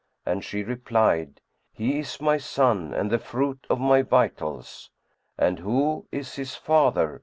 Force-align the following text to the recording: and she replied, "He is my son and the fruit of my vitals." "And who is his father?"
and 0.25 0.43
she 0.43 0.63
replied, 0.63 1.41
"He 1.71 1.99
is 1.99 2.19
my 2.19 2.37
son 2.39 2.91
and 2.91 3.11
the 3.11 3.19
fruit 3.19 3.67
of 3.69 3.79
my 3.79 4.01
vitals." 4.01 4.89
"And 5.37 5.59
who 5.59 6.07
is 6.11 6.37
his 6.37 6.55
father?" 6.55 7.19